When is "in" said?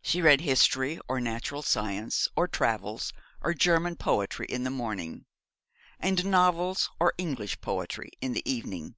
4.48-4.64, 8.22-8.32